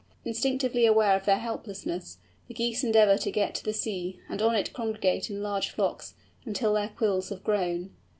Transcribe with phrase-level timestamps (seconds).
[0.25, 2.17] Instinctively aware of their helplessness,
[2.47, 6.15] the Geese endeavour to get to the sea, and on it congregate in large flocks,
[6.43, 7.91] until their quills have grown.